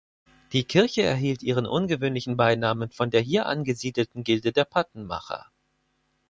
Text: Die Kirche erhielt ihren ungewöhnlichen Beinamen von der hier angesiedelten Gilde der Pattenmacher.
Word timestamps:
Die 0.53 0.63
Kirche 0.63 1.03
erhielt 1.03 1.43
ihren 1.43 1.67
ungewöhnlichen 1.67 2.35
Beinamen 2.35 2.89
von 2.89 3.11
der 3.11 3.21
hier 3.21 3.45
angesiedelten 3.45 4.23
Gilde 4.23 4.51
der 4.51 4.65
Pattenmacher. 4.65 5.45